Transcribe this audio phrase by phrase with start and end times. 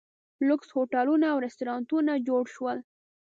[0.47, 2.77] لوکس هوټلونه او ریسټورانټونه جوړ شول.